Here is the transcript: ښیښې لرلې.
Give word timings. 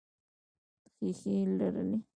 ښیښې 0.95 1.35
لرلې. 1.57 1.97